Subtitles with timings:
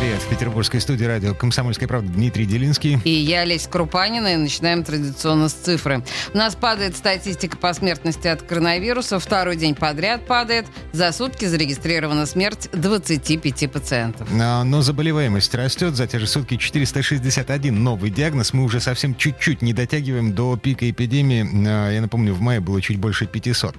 [0.00, 0.22] привет.
[0.22, 2.98] В петербургской студии радио «Комсомольская правда» Дмитрий Делинский.
[3.04, 6.02] И я, Леся Крупанина, и начинаем традиционно с цифры.
[6.32, 9.18] У нас падает статистика по смертности от коронавируса.
[9.18, 10.64] Второй день подряд падает.
[10.92, 14.28] За сутки зарегистрирована смерть 25 пациентов.
[14.32, 15.94] Но, но заболеваемость растет.
[15.96, 18.54] За те же сутки 461 новый диагноз.
[18.54, 21.46] Мы уже совсем чуть-чуть не дотягиваем до пика эпидемии.
[21.68, 23.76] А, я напомню, в мае было чуть больше 500.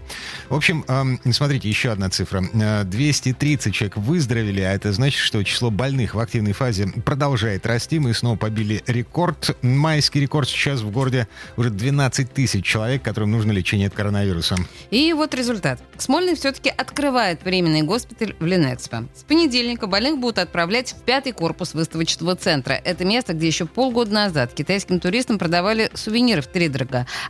[0.50, 0.86] В общем,
[1.32, 2.44] смотрите, еще одна цифра.
[2.84, 8.00] 230 человек выздоровели, а это значит, что число больных в активной фазе продолжает расти.
[8.00, 9.56] Мы снова побили рекорд.
[9.62, 14.56] Майский рекорд сейчас в городе уже 12 тысяч человек, которым нужно лечение от коронавируса.
[14.90, 15.80] И вот результат.
[15.98, 19.06] Смольный все-таки открывает временный госпиталь в Ленэкспо.
[19.14, 22.74] С понедельника больных будут отправлять в пятый корпус выставочного центра.
[22.74, 26.72] Это место, где еще полгода назад китайским туристам продавали сувениры в три.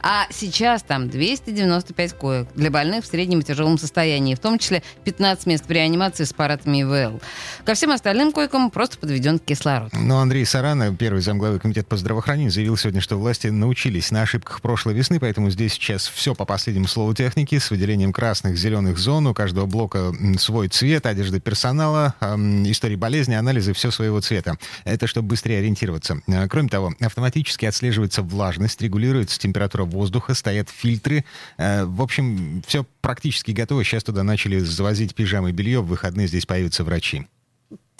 [0.02, 4.83] А сейчас там 295 коек для больных в среднем и тяжелом состоянии, в том числе
[5.03, 7.22] 15 мест в реанимации с аппаратами ИВЛ.
[7.66, 9.91] Ко всем остальным койкам просто подведен кислород.
[9.94, 14.61] Но Андрей Сарана, первый замглавы комитета по здравоохранению, заявил сегодня, что власти научились на ошибках
[14.61, 19.27] прошлой весны, поэтому здесь сейчас все по последнему слову техники с выделением красных, зеленых зон.
[19.27, 24.58] У каждого блока свой цвет, одежда персонала, истории болезни, анализы, все своего цвета.
[24.83, 26.22] Это чтобы быстрее ориентироваться.
[26.27, 31.25] Э, кроме того, автоматически отслеживается влажность, регулируется температура воздуха, стоят фильтры.
[31.58, 33.83] Э, в общем, все практически готово.
[33.83, 35.81] Сейчас туда начали завозить пижамы и белье.
[35.81, 37.27] В выходные здесь появятся врачи.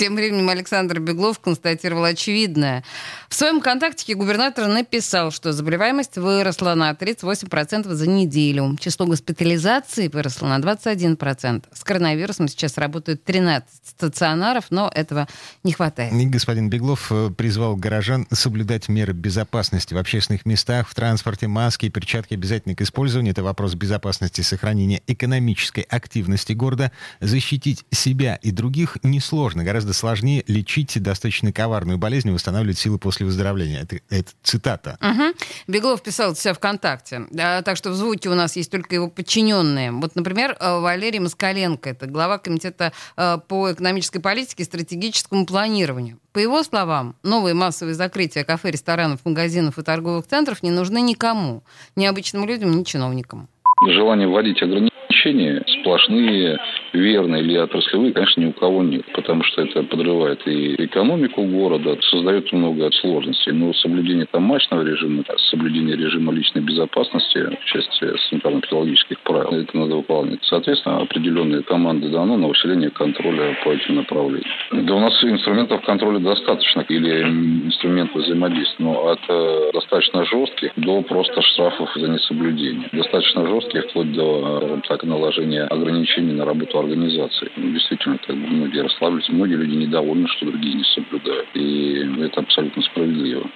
[0.02, 2.84] Тем временем Александр Беглов констатировал очевидное.
[3.30, 8.76] В своем контактике губернатор написал, что заболеваемость выросла на 38% за неделю.
[8.80, 11.66] Число госпитализаций выросло на 21%.
[11.72, 15.28] С коронавирусом сейчас работают 13 стационаров, но этого
[15.64, 16.12] не хватает.
[16.12, 21.86] И господин Беглов э, призвал горожан соблюдать меры безопасности в общественных местах, в транспорте, маски
[21.86, 23.34] и перчатки обязательны к использованию.
[23.34, 26.92] Это вопрос безопасности сохранения экономической активности города.
[27.20, 29.64] Защитить себя и других несложно.
[29.64, 33.82] Гораздо гораздо сложнее лечить достаточно коварную болезнь и восстанавливать силы после выздоровления.
[33.84, 34.98] Это, это цитата.
[35.02, 35.34] Угу.
[35.68, 37.22] Беглов писал это себя ВКонтакте.
[37.40, 39.92] А, так что в звуке у нас есть только его подчиненные.
[39.92, 41.90] Вот, например, э, Валерий Москаленко.
[41.90, 46.18] Это глава комитета э, по экономической политике и стратегическому планированию.
[46.34, 51.64] По его словам, новые массовые закрытия кафе, ресторанов, магазинов и торговых центров не нужны никому.
[51.96, 53.48] Ни обычным людям, ни чиновникам.
[53.88, 56.58] Желание вводить ограничения сплошные
[56.94, 61.98] верные или отраслевые, конечно, ни у кого нет, потому что это подрывает и экономику города,
[62.02, 63.52] создает много сложностей.
[63.52, 69.96] Но соблюдение там масочного режима, соблюдение режима личной безопасности в части санитарно-педагогических правил, это надо
[69.96, 70.40] выполнять.
[70.44, 74.50] Соответственно, определенные команды дано на усиление контроля по этим направлениям.
[74.72, 81.02] Да у нас инструментов контроля достаточно, или инструментов взаимодействия, но от э, достаточно жестких до
[81.02, 82.90] просто штрафов за несоблюдение.
[82.92, 87.52] Достаточно жестких, вплоть до так, наложения ограничений на работу организации.
[87.56, 91.48] Ну, действительно, как бы многие расслабились, многие люди недовольны, что другие не соблюдают.
[91.54, 93.50] И это абсолютно справедливо.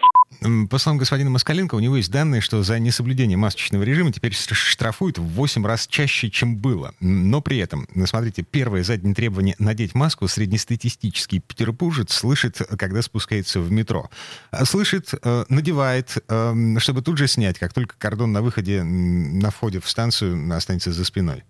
[0.70, 5.18] По словам господина Москаленко, у него есть данные, что за несоблюдение масочного режима теперь штрафуют
[5.18, 6.94] в 8 раз чаще, чем было.
[7.00, 13.60] Но при этом, ну, смотрите, первое заднее требование надеть маску среднестатистический петербуржец слышит, когда спускается
[13.60, 14.10] в метро.
[14.52, 19.52] А слышит, э, надевает, эм, чтобы тут же снять, как только кордон на выходе, на
[19.52, 21.44] входе в станцию останется за спиной.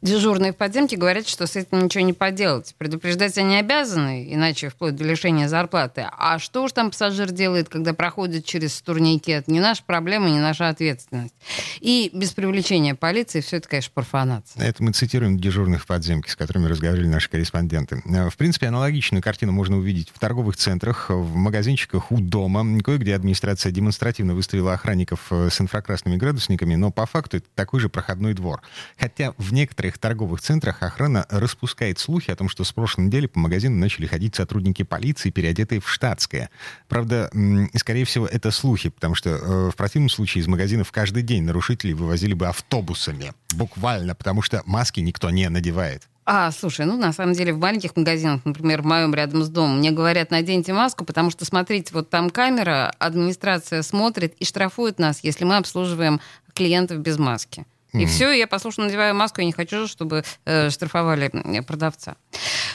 [0.00, 2.74] Дежурные в подземке говорят, что с этим ничего не поделать.
[2.78, 6.08] Предупреждать они обязаны, иначе вплоть до лишения зарплаты.
[6.16, 9.48] А что уж там пассажир делает, когда проходит через турникет?
[9.48, 11.34] Не наша проблема, не наша ответственность.
[11.80, 14.62] И без привлечения полиции все это, конечно, профанация.
[14.62, 18.02] Это мы цитируем дежурных в подземке, с которыми разговаривали наши корреспонденты.
[18.04, 22.64] В принципе, аналогичную картину можно увидеть в торговых центрах, в магазинчиках у дома.
[22.82, 27.88] Кое-где администрация демонстративно выставила охранников э, с инфракрасными градусниками, но по факту это такой же
[27.88, 28.62] проходной двор.
[28.98, 33.38] Хотя в некоторых торговых центрах охрана распускает слухи о том, что с прошлой недели по
[33.38, 36.50] магазинам начали ходить сотрудники полиции, переодетые в штатское.
[36.88, 37.30] Правда,
[37.74, 41.94] скорее всего, это слухи, потому что э, в противном случае из магазинов каждый день нарушителей
[41.94, 43.32] вывозили бы автобусами.
[43.54, 46.08] Буквально, потому что маски никто не надевает.
[46.30, 49.78] А, слушай, ну, на самом деле, в маленьких магазинах, например, в моем рядом с домом,
[49.78, 55.20] мне говорят, наденьте маску, потому что, смотрите, вот там камера, администрация смотрит и штрафует нас,
[55.22, 56.20] если мы обслуживаем
[56.52, 57.64] клиентов без маски.
[57.92, 58.06] И mm-hmm.
[58.06, 61.30] все, я послушно надеваю маску, я не хочу, чтобы э, штрафовали
[61.62, 62.16] продавца.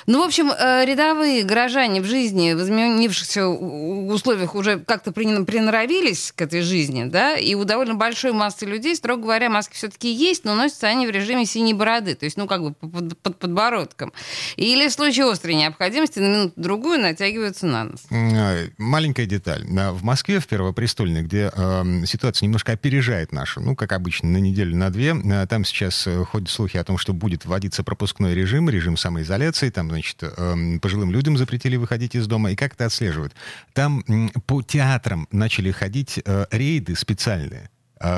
[0.07, 6.41] Ну, в общем, э, рядовые горожане в жизни, в изменившихся условиях уже как-то приноровились к
[6.41, 10.55] этой жизни, да, и у довольно большой массы людей, строго говоря, маски все-таки есть, но
[10.55, 14.13] носятся они в режиме синей бороды, то есть, ну, как бы под, под подбородком.
[14.55, 18.01] Или в случае острой необходимости на минуту-другую натягиваются на нос.
[18.11, 19.63] А, маленькая деталь.
[19.65, 24.75] В Москве, в Первопрестольной, где э, ситуация немножко опережает нашу, ну, как обычно, на неделю,
[24.75, 28.69] на две, э, там сейчас э, ходят слухи о том, что будет вводиться пропускной режим,
[28.69, 33.33] режим самоизоляции, там, значит, э, пожилым людям запретили выходить из дома, и как это отслеживают?
[33.73, 34.03] Там
[34.45, 37.69] по театрам начали ходить э, рейды специальные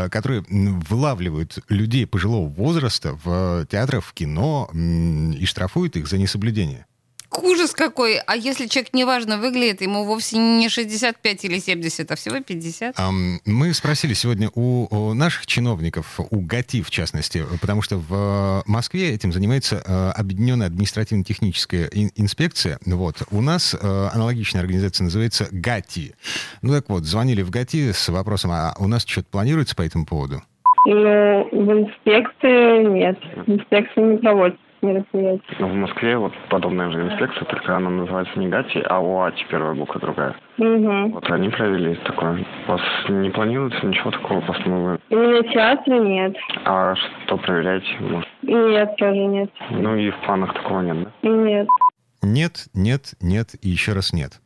[0.10, 6.88] которые вылавливают людей пожилого возраста в театрах, в кино и штрафуют их за несоблюдение.
[7.44, 8.18] Ужас какой!
[8.18, 12.96] А если человек неважно выглядит, ему вовсе не 65 или 70, а всего 50?
[13.46, 19.32] Мы спросили сегодня у наших чиновников, у ГАТИ в частности, потому что в Москве этим
[19.32, 22.80] занимается э, Объединенная административно-техническая инспекция.
[22.86, 23.18] Вот.
[23.32, 26.16] У нас э, аналогичная организация называется ГАТИ.
[26.62, 30.06] Ну так вот, звонили в ГАТИ с вопросом, а у нас что-то планируется по этому
[30.06, 30.42] поводу?
[30.86, 33.18] Ну, в инспекции нет.
[33.48, 35.56] Инспекции не проводится мероприятий.
[35.60, 39.74] Ну, в Москве вот подобная же инспекция, только она называется не ГАТИ, а ОАТИ, первая
[39.74, 40.36] буква другая.
[40.58, 41.10] Угу.
[41.14, 42.46] Вот они провели такое.
[42.68, 45.00] У вас не планируется ничего такого постановления?
[45.10, 46.36] Именно театра нет.
[46.66, 47.88] А что проверяете?
[48.00, 48.30] Может?
[48.42, 49.50] Нет, тоже нет.
[49.70, 51.30] Ну и в планах такого нет, да?
[51.30, 51.68] Нет.
[52.22, 54.40] Нет, нет, нет и еще раз нет.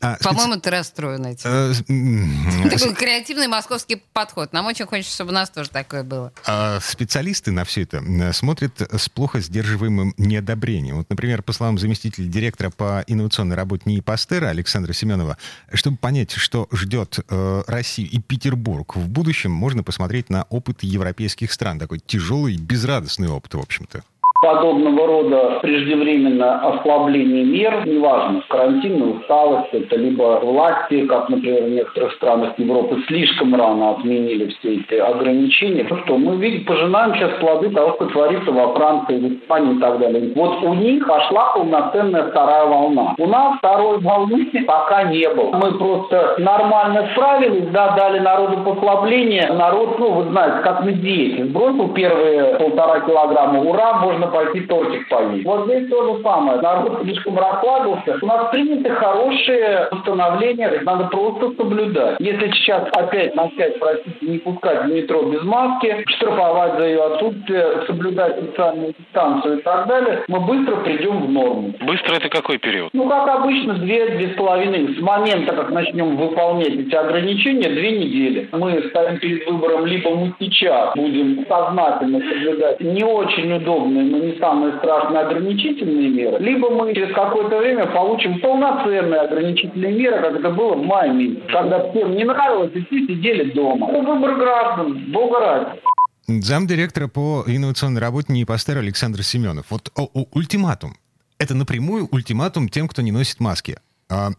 [0.00, 0.62] А, По-моему, специ...
[0.62, 1.50] ты расстроен этим.
[1.50, 4.52] Э, такой креативный московский подход.
[4.52, 6.32] Нам очень хочется, чтобы у нас тоже такое было.
[6.46, 10.98] А специалисты на все это смотрят с плохо сдерживаемым неодобрением.
[10.98, 15.36] Вот, например, по словам заместителя директора по инновационной работе НИИ Пастера Александра Семенова,
[15.72, 21.52] чтобы понять, что ждет э, Россию и Петербург в будущем, можно посмотреть на опыт европейских
[21.52, 21.78] стран.
[21.78, 24.02] Такой тяжелый, безрадостный опыт, в общем-то
[24.40, 32.12] подобного рода преждевременное ослабление мер, неважно, карантинная усталость, это либо власти, как, например, в некоторых
[32.14, 35.86] странах Европы, слишком рано отменили все эти ограничения.
[35.90, 39.80] Ну что, мы видим, пожинаем сейчас плоды того, что творится во Франции, в Испании и
[39.80, 40.32] так далее.
[40.34, 43.14] Вот у них пошла полноценная вторая волна.
[43.18, 45.50] У нас второй волны пока не было.
[45.56, 49.52] Мы просто нормально справились, да, дали народу послабление.
[49.52, 51.44] Народ, ну, вы знаете, как на диете.
[51.46, 55.44] Сбросил первые полтора килограмма, ура, можно пойти тортик поесть.
[55.44, 56.60] Вот здесь то же самое.
[56.60, 58.18] Народ слишком расслабился.
[58.20, 62.16] У нас приняты хорошие установления, их надо просто соблюдать.
[62.20, 67.82] Если сейчас опять начать, простите, не пускать в метро без маски, штрафовать за ее отсутствие,
[67.86, 71.74] соблюдать социальную дистанцию и так далее, мы быстро придем в норму.
[71.80, 72.90] Быстро это какой период?
[72.92, 74.94] Ну, как обычно, две, две с половиной.
[74.94, 78.48] С момента, как начнем выполнять эти ограничения, две недели.
[78.52, 84.78] Мы стоим перед выбором, либо мы сейчас будем сознательно соблюдать не очень удобные, не самые
[84.78, 90.74] страшные ограничительные меры, либо мы через какое-то время получим полноценные ограничительные меры, как это было
[90.74, 93.90] в мае месяце, когда всем не нравилось, и все сидели дома.
[93.90, 95.80] Это выбор граждан, бога ради.
[96.28, 99.66] Замдиректора по инновационной работе НИИПАСТЕР Александр Семенов.
[99.70, 100.94] Вот о, о, ультиматум.
[101.38, 103.78] Это напрямую ультиматум тем, кто не носит маски.
[104.10, 104.30] А,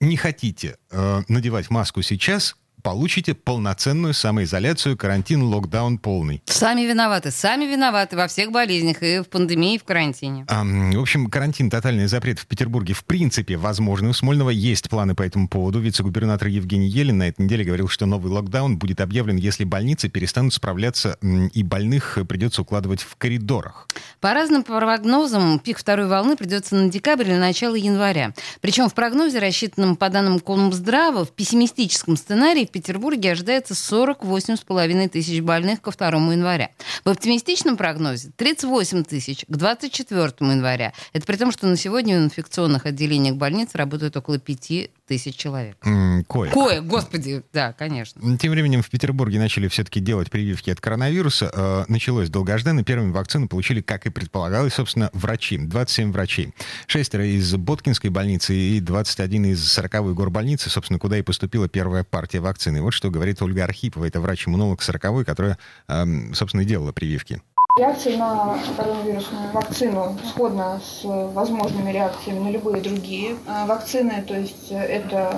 [0.00, 6.42] не хотите а, надевать маску сейчас, получите полноценную самоизоляцию, карантин, локдаун полный.
[6.46, 10.44] Сами виноваты, сами виноваты во всех болезнях, и в пандемии, и в карантине.
[10.48, 14.08] А, в общем, карантин, тотальный запрет в Петербурге в принципе возможны.
[14.08, 15.80] У Смольного есть планы по этому поводу.
[15.80, 20.54] Вице-губернатор Евгений Елен на этой неделе говорил, что новый локдаун будет объявлен, если больницы перестанут
[20.54, 21.18] справляться
[21.52, 23.88] и больных придется укладывать в коридорах.
[24.20, 28.34] По разным прогнозам, пик второй волны придется на декабрь или начало января.
[28.60, 35.40] Причем в прогнозе, рассчитанном по данным Комздрава, в пессимистическом сценарии в Петербурге ожидается 48,5 тысяч
[35.40, 36.70] больных ко 2 января.
[37.04, 40.92] В оптимистичном прогнозе 38 тысяч к 24 января.
[41.12, 45.76] Это при том, что на сегодня в инфекционных отделениях больниц работают около 5 тысяч человек.
[45.84, 46.52] Mm, коек.
[46.52, 48.38] Коек, господи, да, конечно.
[48.38, 51.50] Тем временем в Петербурге начали все-таки делать прививки от коронавируса.
[51.52, 52.84] Э, началось долгожданно.
[52.84, 55.58] Первыми вакцины получили, как и предполагалось, собственно, врачи.
[55.58, 56.54] 27 врачей.
[56.86, 62.40] Шестеро из Боткинской больницы и 21 из 40-й горбольницы, собственно, куда и поступила первая партия
[62.40, 62.82] вакцины.
[62.82, 64.04] Вот что говорит Ольга Архипова.
[64.04, 67.40] Это врач-иммунолог 40-й, которая, эм, собственно, и делала прививки.
[67.78, 74.24] Реакция на коронавирусную вакцину сходна с возможными реакциями на любые другие а, вакцины.
[74.26, 75.32] То есть это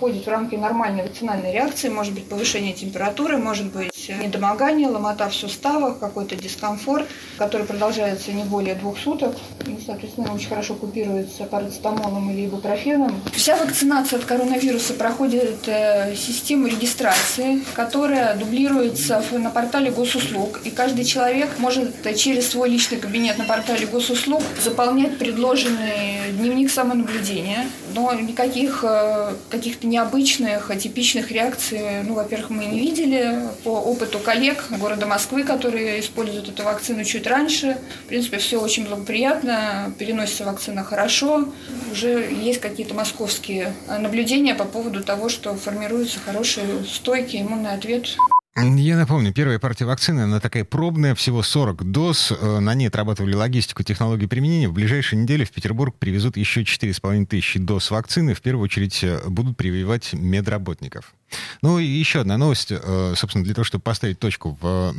[0.00, 1.90] входит в рамки нормальной вакцинальной реакции.
[1.90, 8.44] Может быть повышение температуры, может быть недомогание, ломота в суставах, какой-то дискомфорт, который продолжается не
[8.44, 9.36] более двух суток.
[9.66, 13.20] И, соответственно, очень хорошо купируется парацетамолом или ибупрофеном.
[13.34, 20.62] Вся вакцинация от коронавируса проходит э, систему регистрации, которая дублируется на портале госуслуг.
[20.64, 27.66] И каждый человек может через свой личный кабинет на портале госуслуг заполнять предложенный дневник самонаблюдения.
[27.94, 33.40] Но никаких э, каких-то необычных, атипичных реакций, ну, во-первых, мы не видели.
[33.64, 38.86] По опыту коллег города Москвы, которые используют эту вакцину чуть раньше, в принципе, все очень
[38.86, 41.48] благоприятно, переносится вакцина хорошо.
[41.92, 48.16] Уже есть какие-то московские наблюдения по поводу того, что формируется хороший, стойкий иммунный ответ
[48.56, 52.32] я напомню, первая партия вакцины, она такая пробная, всего 40 доз.
[52.32, 54.68] Э, на ней отрабатывали логистику, технологии применения.
[54.68, 58.34] В ближайшие недели в Петербург привезут еще 4,5 тысячи доз вакцины.
[58.34, 61.14] В первую очередь э, будут прививать медработников.
[61.62, 64.92] Ну и еще одна новость, э, собственно, для того, чтобы поставить точку в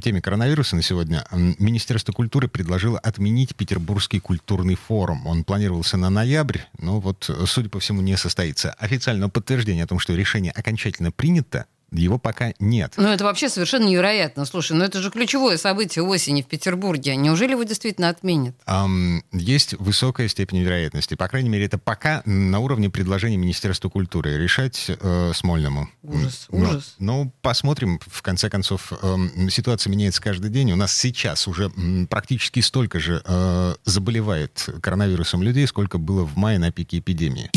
[0.00, 1.24] теме коронавируса на сегодня.
[1.32, 5.26] Министерство культуры предложило отменить Петербургский культурный форум.
[5.26, 8.72] Он планировался на ноябрь, но вот, судя по всему, не состоится.
[8.72, 12.94] Официального подтверждения о том, что решение окончательно принято, его пока нет.
[12.96, 14.44] Ну, это вообще совершенно невероятно.
[14.44, 17.16] Слушай, ну это же ключевое событие осени в Петербурге.
[17.16, 18.54] Неужели его действительно отменят?
[18.66, 21.14] Um, есть высокая степень вероятности.
[21.14, 24.38] По крайней мере, это пока на уровне предложения Министерства культуры.
[24.38, 25.88] Решать э, Смольному.
[26.02, 26.94] Ужас, но, ужас.
[26.98, 28.00] Ну, посмотрим.
[28.06, 29.16] В конце концов, э,
[29.50, 30.72] ситуация меняется каждый день.
[30.72, 31.70] У нас сейчас уже
[32.08, 37.50] практически столько же э, заболевает коронавирусом людей, сколько было в мае на пике эпидемии.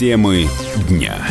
[0.00, 0.48] Темы
[0.88, 1.28] дня.